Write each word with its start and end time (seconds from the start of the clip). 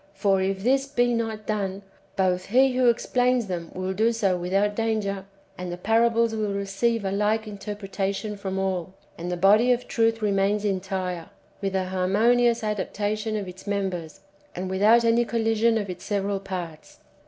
For, 0.15 0.41
if 0.41 0.63
this 0.63 0.87
be 0.87 1.13
not 1.13 1.45
done, 1.45 1.83
both 2.15 2.47
he 2.47 2.73
who 2.75 2.89
explains 2.89 3.45
them 3.45 3.69
will 3.75 3.93
do 3.93 4.11
so 4.11 4.35
without 4.35 4.75
danger, 4.75 5.25
and 5.59 5.71
the 5.71 5.77
parables 5.77 6.33
will 6.33 6.53
receive 6.55 7.05
a 7.05 7.11
like 7.11 7.45
interpretation 7.47 8.35
from 8.35 8.57
all, 8.57 8.95
and 9.15 9.31
the 9.31 9.37
body^ 9.37 9.71
of 9.75 9.87
truth 9.87 10.19
remains 10.19 10.65
entire, 10.65 11.29
with 11.61 11.75
a 11.75 11.85
harmonious 11.89 12.63
adaptation 12.63 13.37
of 13.37 13.47
its 13.47 13.67
members, 13.67 14.21
and 14.55 14.71
without 14.71 15.05
any 15.05 15.23
collision 15.23 15.77
[of 15.77 15.87
its 15.87 16.03
several 16.03 16.39
parts]. 16.39 16.97